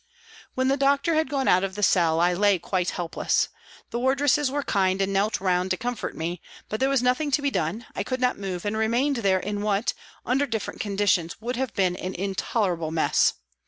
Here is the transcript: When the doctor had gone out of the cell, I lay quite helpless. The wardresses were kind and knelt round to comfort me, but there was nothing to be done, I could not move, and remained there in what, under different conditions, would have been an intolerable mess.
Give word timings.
When 0.55 0.67
the 0.67 0.77
doctor 0.77 1.13
had 1.13 1.29
gone 1.29 1.47
out 1.47 1.63
of 1.63 1.75
the 1.75 1.83
cell, 1.83 2.19
I 2.19 2.33
lay 2.33 2.57
quite 2.57 2.89
helpless. 2.89 3.49
The 3.91 3.99
wardresses 3.99 4.49
were 4.49 4.63
kind 4.63 4.99
and 4.99 5.13
knelt 5.13 5.39
round 5.39 5.69
to 5.69 5.77
comfort 5.77 6.17
me, 6.17 6.41
but 6.69 6.79
there 6.79 6.89
was 6.89 7.03
nothing 7.03 7.29
to 7.29 7.41
be 7.43 7.51
done, 7.51 7.85
I 7.95 8.01
could 8.03 8.19
not 8.19 8.39
move, 8.39 8.65
and 8.65 8.75
remained 8.75 9.17
there 9.17 9.37
in 9.39 9.61
what, 9.61 9.93
under 10.25 10.47
different 10.47 10.79
conditions, 10.81 11.39
would 11.39 11.55
have 11.55 11.75
been 11.75 11.95
an 11.95 12.15
intolerable 12.15 12.89
mess. 12.89 13.35